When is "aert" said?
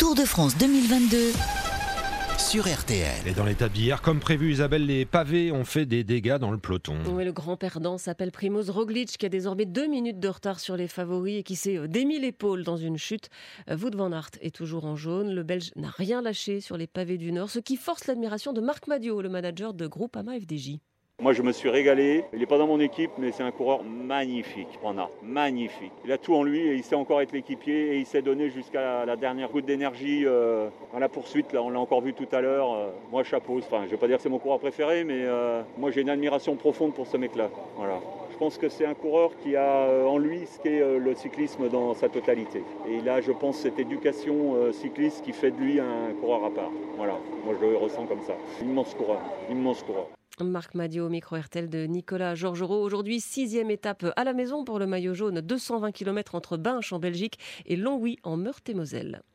14.10-14.30, 24.82-25.10